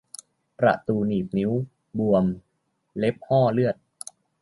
[0.59, 1.51] ประตูหนีบนิ้ว
[1.97, 2.25] บวม
[2.97, 3.75] เล็บห้อเลือด